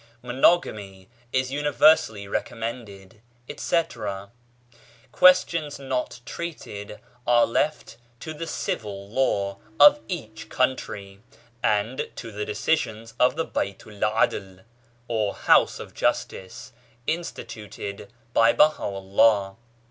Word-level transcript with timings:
Monogamy 0.23 1.09
is 1.31 1.51
universally 1.51 2.27
recommended, 2.27 3.21
etc. 3.47 4.31
Questions 5.11 5.77
not 5.77 6.21
treated 6.25 6.89
of 6.93 6.99
are 7.27 7.45
left 7.45 7.97
to 8.19 8.33
the 8.33 8.47
civil 8.47 9.07
law 9.07 9.59
of 9.79 9.99
each 10.07 10.49
country, 10.49 11.21
and 11.61 12.09
to 12.15 12.31
the 12.31 12.45
decisions 12.45 13.13
of 13.19 13.35
the 13.35 13.45
Bait 13.45 13.79
7 13.83 14.03
Adi, 14.03 14.61
or 15.07 15.35
House 15.35 15.79
of 15.79 15.93
Justice, 15.93 16.73
instituted 17.05 18.11
by 18.33 18.51
Baha'u'llah. 18.53 19.55